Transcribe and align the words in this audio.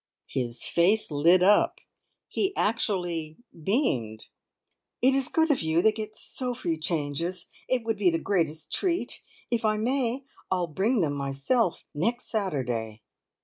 His 0.25 0.65
face 0.65 1.11
lit 1.11 1.43
up; 1.43 1.79
he 2.27 2.55
actually 2.55 3.37
beamed. 3.53 4.29
"It 4.99 5.13
is 5.13 5.27
good 5.27 5.51
of 5.51 5.61
you! 5.61 5.83
They 5.83 5.91
get 5.91 6.17
so 6.17 6.55
few 6.55 6.79
changes. 6.79 7.49
It 7.69 7.83
would 7.83 7.97
be 7.99 8.09
the 8.09 8.17
greatest 8.17 8.73
treat! 8.73 9.21
If 9.51 9.63
I 9.63 9.77
may 9.77 10.25
I'll 10.49 10.65
bring 10.65 11.01
them 11.01 11.13
myself 11.13 11.85
next 11.93 12.29
Saturday." 12.31 13.03